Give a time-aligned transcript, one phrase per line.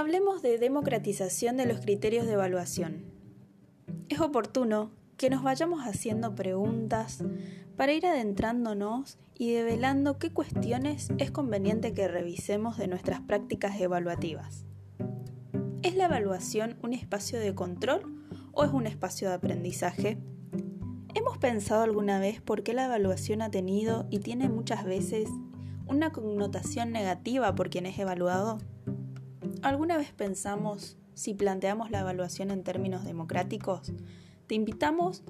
[0.00, 3.04] Hablemos de democratización de los criterios de evaluación.
[4.08, 7.22] Es oportuno que nos vayamos haciendo preguntas
[7.76, 14.64] para ir adentrándonos y develando qué cuestiones es conveniente que revisemos de nuestras prácticas evaluativas.
[15.82, 20.16] ¿Es la evaluación un espacio de control o es un espacio de aprendizaje?
[21.14, 25.28] ¿Hemos pensado alguna vez por qué la evaluación ha tenido y tiene muchas veces
[25.86, 28.60] una connotación negativa por quien es evaluado?
[29.62, 33.92] ¿Alguna vez pensamos si planteamos la evaluación en términos democráticos?
[34.46, 35.22] Te invitamos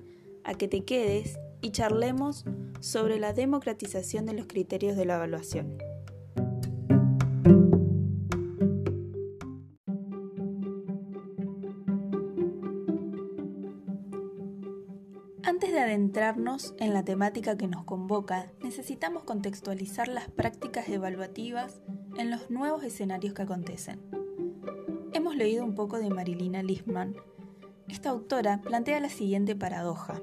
[0.45, 2.45] a que te quedes y charlemos
[2.79, 5.79] sobre la democratización de los criterios de la evaluación.
[15.43, 21.81] Antes de adentrarnos en la temática que nos convoca, necesitamos contextualizar las prácticas evaluativas
[22.17, 24.20] en los nuevos escenarios que acontecen
[25.41, 27.17] leído un poco de Marilina Lisman,
[27.89, 30.21] esta autora plantea la siguiente paradoja.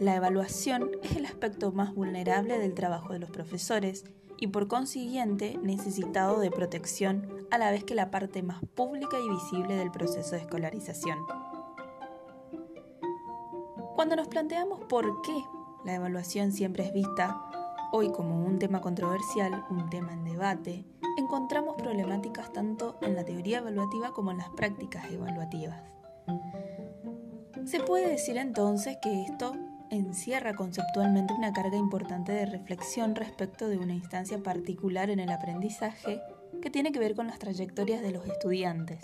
[0.00, 4.04] La evaluación es el aspecto más vulnerable del trabajo de los profesores
[4.38, 9.28] y por consiguiente necesitado de protección a la vez que la parte más pública y
[9.28, 11.18] visible del proceso de escolarización.
[13.94, 15.36] Cuando nos planteamos por qué
[15.84, 17.42] la evaluación siempre es vista
[17.92, 20.86] hoy como un tema controversial, un tema en debate,
[21.16, 25.80] encontramos problemáticas tanto en la teoría evaluativa como en las prácticas evaluativas.
[27.64, 29.54] Se puede decir entonces que esto
[29.90, 36.20] encierra conceptualmente una carga importante de reflexión respecto de una instancia particular en el aprendizaje
[36.60, 39.00] que tiene que ver con las trayectorias de los estudiantes,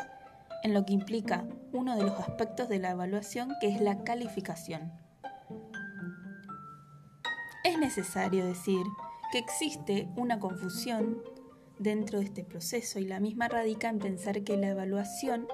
[0.63, 4.93] en lo que implica uno de los aspectos de la evaluación que es la calificación.
[7.65, 8.85] Es necesario decir
[9.31, 11.23] que existe una confusión
[11.83, 15.48] dentro de este proceso y la misma radica en pensar que la evaluación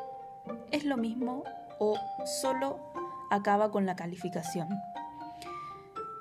[0.71, 1.45] es lo mismo
[1.79, 1.97] o
[2.41, 2.79] solo
[3.31, 4.69] acaba con la calificación.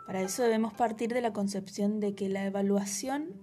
[0.06, 3.34] Para eso debemos partir de la concepción de que la evaluación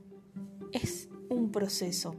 [0.72, 2.14] es un proceso,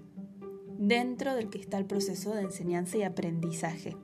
[0.78, 3.98] dentro del que está el proceso de enseñanza y aprendizaje.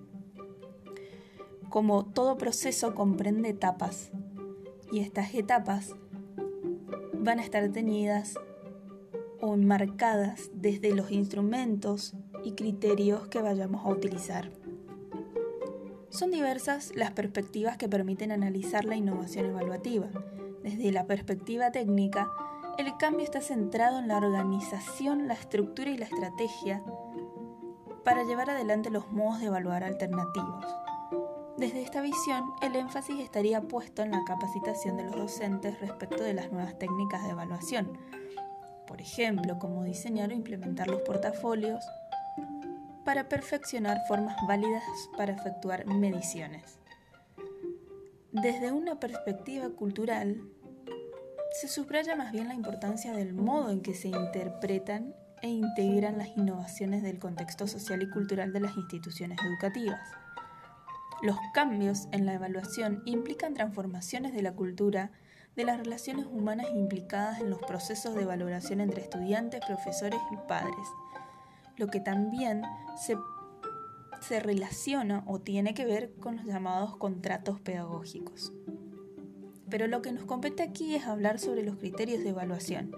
[1.70, 4.12] Como todo proceso comprende etapas,
[4.92, 5.96] y estas etapas
[7.14, 8.36] van a estar tenidas
[9.42, 12.14] o enmarcadas desde los instrumentos
[12.44, 14.52] y criterios que vayamos a utilizar.
[16.10, 20.08] Son diversas las perspectivas que permiten analizar la innovación evaluativa.
[20.64, 22.30] Desde la perspectiva técnica,
[22.78, 26.84] el cambio está centrado en la organización, la estructura y la estrategia
[28.04, 30.66] para llevar adelante los modos de evaluar alternativos.
[31.58, 36.34] Desde esta visión, el énfasis estaría puesto en la capacitación de los docentes respecto de
[36.34, 37.98] las nuevas técnicas de evaluación,
[38.92, 41.82] por ejemplo, cómo diseñar o implementar los portafolios
[43.06, 44.84] para perfeccionar formas válidas
[45.16, 46.78] para efectuar mediciones.
[48.34, 50.42] Desde una perspectiva cultural,
[51.62, 56.28] se subraya más bien la importancia del modo en que se interpretan e integran las
[56.36, 60.02] innovaciones del contexto social y cultural de las instituciones educativas.
[61.24, 65.12] Los cambios en la evaluación implican transformaciones de la cultura
[65.56, 70.88] de las relaciones humanas implicadas en los procesos de valoración entre estudiantes, profesores y padres,
[71.78, 72.64] lo que también
[72.98, 73.18] se,
[74.22, 78.54] se relaciona o tiene que ver con los llamados contratos pedagógicos.
[79.70, 82.96] Pero lo que nos compete aquí es hablar sobre los criterios de evaluación.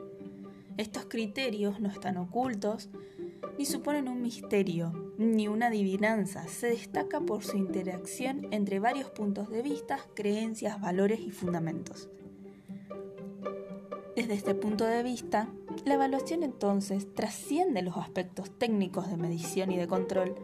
[0.77, 2.89] Estos criterios no están ocultos,
[3.57, 6.47] ni suponen un misterio, ni una adivinanza.
[6.47, 12.09] Se destaca por su interacción entre varios puntos de vista, creencias, valores y fundamentos.
[14.16, 15.47] Desde este punto de vista,
[15.85, 20.35] la evaluación entonces trasciende los aspectos técnicos de medición y de control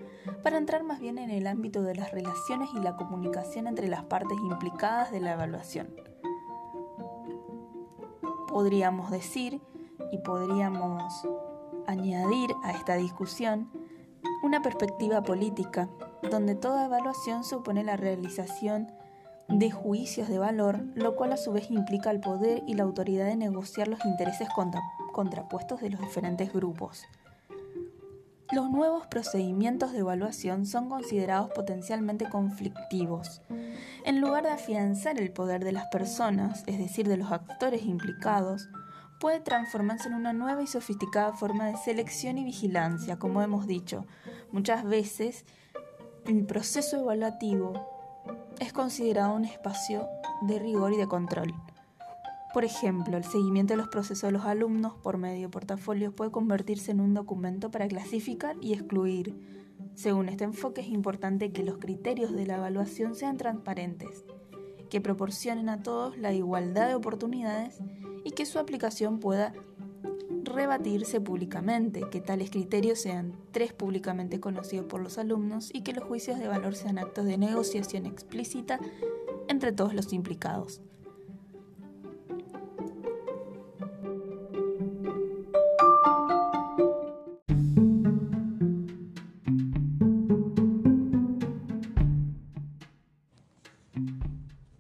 [0.42, 4.04] para entrar más bien en el ámbito de las relaciones y la comunicación entre las
[4.06, 5.96] partes implicadas de la evaluación.
[8.48, 9.62] Podríamos decir
[10.12, 11.28] y podríamos
[11.86, 13.70] añadir a esta discusión
[14.42, 15.90] una perspectiva política,
[16.32, 18.92] donde toda evaluación supone la realización
[19.50, 23.26] de juicios de valor, lo cual a su vez implica el poder y la autoridad
[23.26, 24.48] de negociar los intereses
[25.12, 27.04] contrapuestos de los diferentes grupos.
[28.52, 33.42] Los nuevos procedimientos de evaluación son considerados potencialmente conflictivos.
[34.06, 38.70] En lugar de afianzar el poder de las personas, es decir, de los actores implicados,
[39.20, 44.08] puede transformarse en una nueva y sofisticada forma de selección y vigilancia, como hemos dicho.
[44.52, 45.46] Muchas veces
[46.26, 47.99] el proceso evaluativo
[48.60, 50.08] es considerado un espacio
[50.42, 51.54] de rigor y de control.
[52.54, 56.32] Por ejemplo, el seguimiento de los procesos de los alumnos por medio de portafolios puede
[56.32, 59.36] convertirse en un documento para clasificar y excluir,
[59.96, 64.24] Según este enfoque es importante que los criterios de la evaluación sean transparentes,
[64.90, 67.80] que proporcionen a todos la igualdad de oportunidades
[68.24, 69.54] y que su aplicación pueda
[70.60, 76.04] rebatirse públicamente, que tales criterios sean tres públicamente conocidos por los alumnos y que los
[76.04, 78.78] juicios de valor sean actos de negociación explícita
[79.48, 80.82] entre todos los implicados.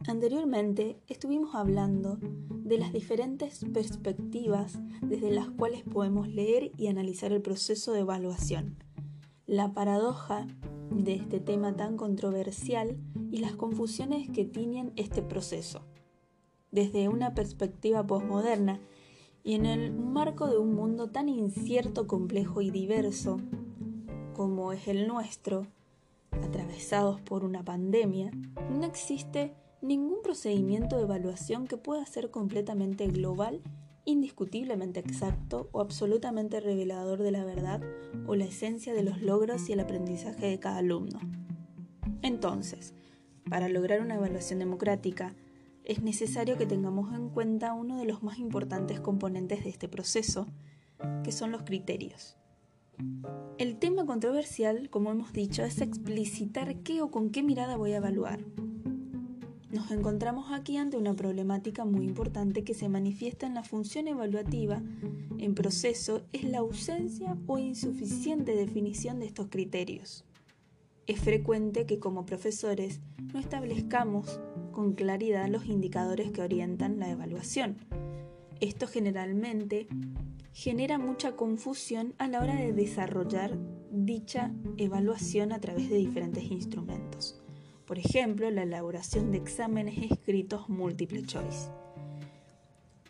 [0.09, 2.17] Anteriormente estuvimos hablando
[2.50, 8.83] de las diferentes perspectivas desde las cuales podemos leer y analizar el proceso de evaluación,
[9.45, 10.47] la paradoja
[10.89, 12.97] de este tema tan controversial
[13.29, 15.85] y las confusiones que tienen este proceso.
[16.71, 18.79] Desde una perspectiva posmoderna
[19.44, 23.38] y en el marco de un mundo tan incierto, complejo y diverso
[24.33, 25.67] como es el nuestro,
[26.31, 28.31] atravesados por una pandemia,
[28.71, 33.61] no existe ningún procedimiento de evaluación que pueda ser completamente global,
[34.05, 37.81] indiscutiblemente exacto o absolutamente revelador de la verdad
[38.27, 41.19] o la esencia de los logros y el aprendizaje de cada alumno.
[42.21, 42.93] Entonces,
[43.49, 45.35] para lograr una evaluación democrática,
[45.83, 50.45] es necesario que tengamos en cuenta uno de los más importantes componentes de este proceso,
[51.23, 52.37] que son los criterios.
[53.57, 57.97] El tema controversial, como hemos dicho, es explicitar qué o con qué mirada voy a
[57.97, 58.41] evaluar.
[59.71, 64.81] Nos encontramos aquí ante una problemática muy importante que se manifiesta en la función evaluativa
[65.38, 70.25] en proceso es la ausencia o insuficiente definición de estos criterios.
[71.06, 73.01] Es frecuente que como profesores
[73.31, 74.39] no establezcamos
[74.71, 77.77] con claridad los indicadores que orientan la evaluación.
[78.62, 79.88] Esto generalmente
[80.51, 83.56] genera mucha confusión a la hora de desarrollar
[83.92, 87.44] dicha evaluación a través de diferentes instrumentos
[87.89, 91.71] por ejemplo, la elaboración de exámenes escritos múltiple choice.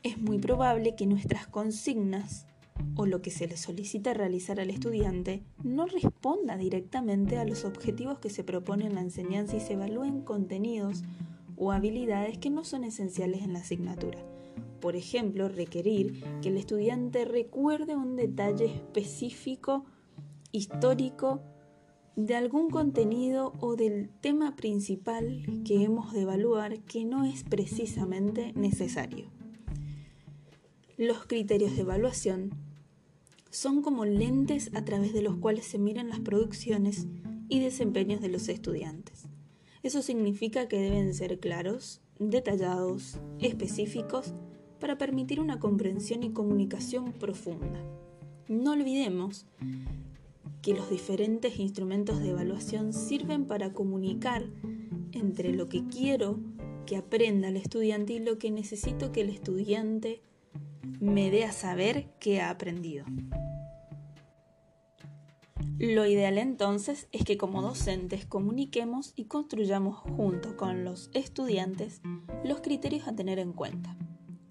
[0.04, 2.48] Es muy probable que nuestras consignas
[2.96, 8.20] o lo que se le solicita realizar al estudiante no responda directamente a los objetivos
[8.20, 11.04] que se propone en la enseñanza y se evalúen contenidos
[11.58, 14.20] o habilidades que no son esenciales en la asignatura.
[14.80, 19.84] Por ejemplo, requerir que el estudiante recuerde un detalle específico,
[20.54, 21.42] histórico,
[22.16, 28.54] de algún contenido o del tema principal que hemos de evaluar que no es precisamente
[28.54, 29.28] necesario.
[30.98, 32.52] Los criterios de evaluación
[33.50, 37.08] son como lentes a través de los cuales se miran las producciones
[37.48, 39.28] y desempeños de los estudiantes.
[39.82, 44.34] Eso significa que deben ser claros, detallados, específicos,
[44.80, 47.82] para permitir una comprensión y comunicación profunda.
[48.48, 49.46] No olvidemos
[50.62, 54.46] que los diferentes instrumentos de evaluación sirven para comunicar
[55.12, 56.40] entre lo que quiero
[56.86, 60.22] que aprenda el estudiante y lo que necesito que el estudiante
[61.00, 63.06] me dé a saber que ha aprendido.
[65.80, 72.02] Lo ideal entonces es que como docentes comuniquemos y construyamos junto con los estudiantes
[72.44, 73.96] los criterios a tener en cuenta.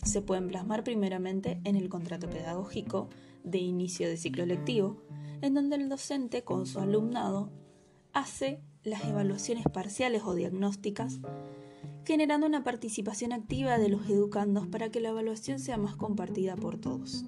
[0.05, 3.11] Se pueden plasmar primeramente en el contrato pedagógico
[3.45, 5.03] de inicio de ciclo lectivo,
[5.43, 7.51] en donde el docente con su alumnado
[8.13, 11.21] hace las evaluaciones parciales o diagnósticas,
[12.05, 16.79] generando una participación activa de los educandos para que la evaluación sea más compartida por
[16.79, 17.25] todos.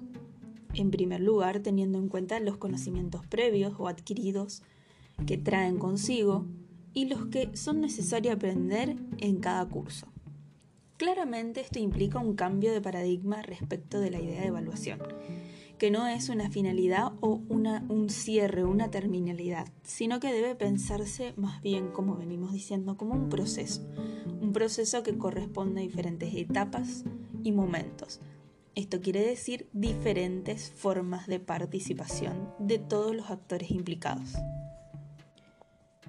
[0.73, 4.63] En primer lugar, teniendo en cuenta los conocimientos previos o adquiridos
[5.25, 6.45] que traen consigo
[6.93, 10.07] y los que son necesarios aprender en cada curso.
[10.97, 14.99] Claramente esto implica un cambio de paradigma respecto de la idea de evaluación
[15.81, 21.33] que no es una finalidad o una, un cierre, una terminalidad, sino que debe pensarse
[21.37, 23.81] más bien, como venimos diciendo, como un proceso,
[24.41, 27.03] un proceso que corresponde a diferentes etapas
[27.41, 28.19] y momentos.
[28.75, 34.35] Esto quiere decir diferentes formas de participación de todos los actores implicados.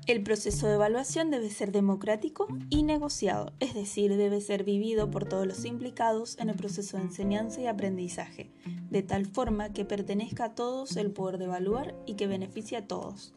[0.08, 5.28] El proceso de evaluación debe ser democrático y negociado, es decir, debe ser vivido por
[5.28, 8.50] todos los implicados en el proceso de enseñanza y aprendizaje,
[8.90, 12.88] de tal forma que pertenezca a todos el poder de evaluar y que beneficie a
[12.88, 13.32] todos.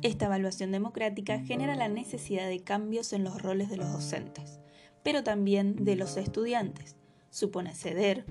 [0.00, 4.60] Esta evaluación democrática genera la necesidad de cambios en los roles de los docentes,
[5.02, 6.96] pero también de los estudiantes.
[7.28, 8.24] Supone ceder,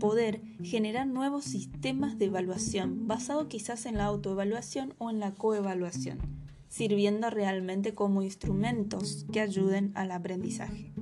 [0.00, 6.36] poder generar nuevos sistemas de evaluación basado quizás en la autoevaluación o en la coevaluación
[6.68, 10.92] sirviendo realmente como instrumentos que ayuden al aprendizaje.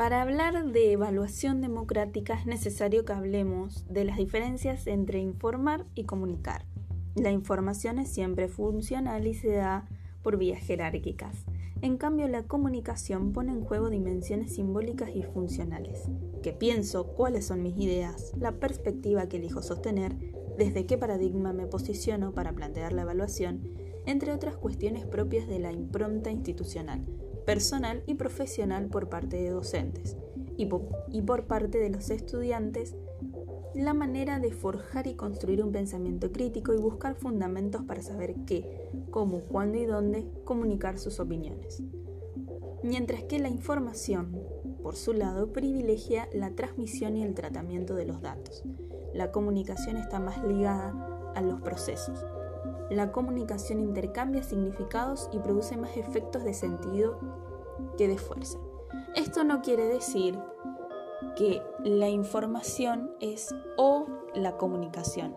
[0.00, 6.04] Para hablar de evaluación democrática es necesario que hablemos de las diferencias entre informar y
[6.04, 6.64] comunicar.
[7.16, 9.86] La información es siempre funcional y se da
[10.22, 11.44] por vías jerárquicas.
[11.82, 16.02] En cambio, la comunicación pone en juego dimensiones simbólicas y funcionales.
[16.42, 17.06] ¿Qué pienso?
[17.14, 18.32] ¿Cuáles son mis ideas?
[18.38, 20.14] La perspectiva que elijo sostener,
[20.58, 23.62] desde qué paradigma me posiciono para plantear la evaluación,
[24.04, 27.06] entre otras cuestiones propias de la impronta institucional,
[27.46, 30.18] personal y profesional por parte de docentes
[30.58, 30.66] y
[31.22, 32.94] por, parte de los estudiantes,
[33.74, 38.90] la manera de forjar y construir un pensamiento crítico y buscar fundamentos para saber qué,
[39.10, 41.82] cómo, cuándo y dónde comunicar sus opiniones.
[42.82, 44.36] Mientras que la información,
[44.82, 48.64] por su lado, privilegia la transmisión y el tratamiento de los datos.
[49.14, 52.24] La comunicación está más ligada a los procesos,
[52.90, 57.20] la comunicación intercambia significados y produce más efectos de sentido
[57.96, 58.58] que de fuerza.
[59.14, 60.36] Esto no quiere decir
[61.36, 65.34] que la información es o la comunicación.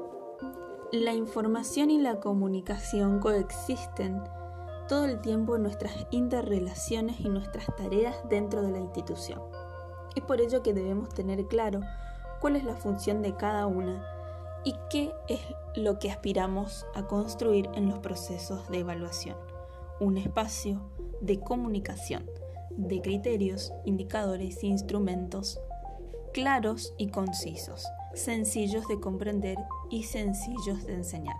[0.92, 4.22] La información y la comunicación coexisten
[4.88, 9.42] todo el tiempo en nuestras interrelaciones y nuestras tareas dentro de la institución.
[10.16, 11.82] Es por ello que debemos tener claro
[12.40, 14.06] cuál es la función de cada una
[14.64, 15.40] y qué es
[15.76, 19.38] lo que aspiramos a construir en los procesos de evaluación.
[20.00, 20.82] Un espacio
[21.22, 22.30] de comunicación,
[22.72, 25.60] de criterios, indicadores e instrumentos
[26.34, 29.58] claros y concisos, sencillos de comprender
[29.90, 31.38] y sencillos de enseñar.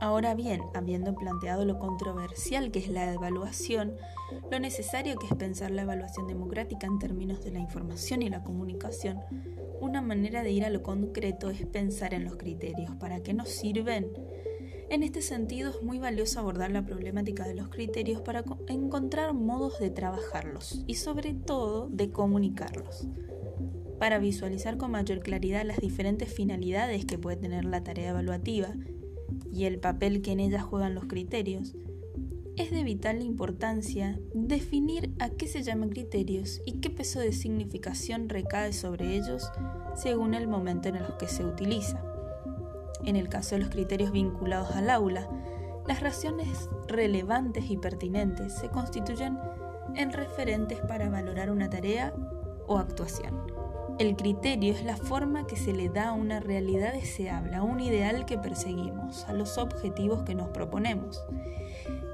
[0.00, 3.96] Ahora bien, habiendo planteado lo controversial que es la evaluación,
[4.50, 8.42] lo necesario que es pensar la evaluación democrática en términos de la información y la
[8.42, 9.20] comunicación,
[9.80, 12.94] una manera de ir a lo concreto es pensar en los criterios.
[12.96, 14.10] ¿Para qué nos sirven?
[14.88, 19.78] En este sentido es muy valioso abordar la problemática de los criterios para encontrar modos
[19.80, 23.06] de trabajarlos y sobre todo de comunicarlos.
[23.98, 28.74] Para visualizar con mayor claridad las diferentes finalidades que puede tener la tarea evaluativa
[29.52, 31.74] y el papel que en ella juegan los criterios,
[32.56, 38.28] es de vital importancia definir a qué se llaman criterios y qué peso de significación
[38.28, 39.50] recae sobre ellos
[39.94, 42.02] según el momento en el que se utiliza.
[43.04, 45.28] En el caso de los criterios vinculados al aula,
[45.86, 49.38] las razones relevantes y pertinentes se constituyen
[49.94, 52.12] en referentes para valorar una tarea
[52.66, 53.57] o actuación.
[53.98, 57.80] El criterio es la forma que se le da a una realidad deseable, a un
[57.80, 61.22] ideal que perseguimos, a los objetivos que nos proponemos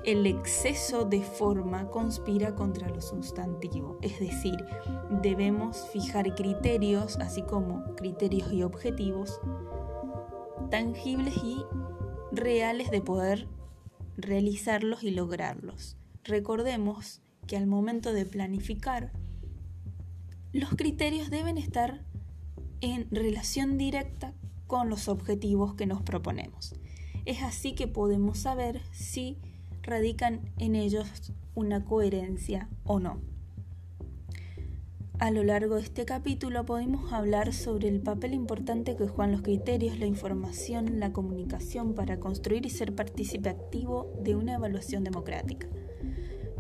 [0.05, 4.63] el exceso de forma conspira contra lo sustantivo, es decir,
[5.23, 9.41] debemos fijar criterios, así como criterios y objetivos
[10.71, 11.65] tangibles y
[12.33, 13.49] reales de poder
[14.17, 15.97] realizarlos y lograrlos.
[16.25, 19.13] Recordemos que al momento de planificar,
[20.55, 22.05] los criterios deben estar
[22.81, 24.35] en relación directa
[24.69, 26.77] con los objetivos que nos proponemos.
[27.25, 29.37] Es así que podemos saber si
[29.83, 33.21] radican en ellos una coherencia o no.
[35.19, 39.43] A lo largo de este capítulo podemos hablar sobre el papel importante que juegan los
[39.43, 45.67] criterios, la información, la comunicación para construir y ser partícipe activo de una evaluación democrática.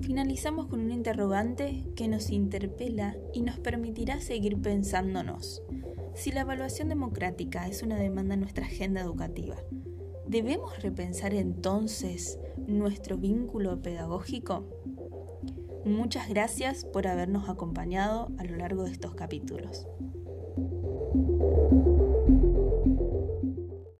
[0.05, 5.63] Finalizamos con un interrogante que nos interpela y nos permitirá seguir pensándonos.
[6.15, 9.57] Si la evaluación democrática es una demanda en nuestra agenda educativa,
[10.27, 14.69] ¿debemos repensar entonces nuestro vínculo pedagógico?
[15.87, 19.87] Muchas gracias por habernos acompañado a lo largo de estos capítulos.